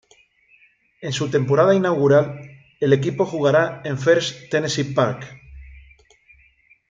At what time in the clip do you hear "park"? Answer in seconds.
4.95-5.27